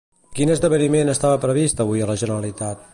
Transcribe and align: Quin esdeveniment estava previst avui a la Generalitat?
Quin 0.37 0.51
esdeveniment 0.53 1.13
estava 1.15 1.39
previst 1.47 1.85
avui 1.87 2.05
a 2.07 2.13
la 2.13 2.21
Generalitat? 2.25 2.87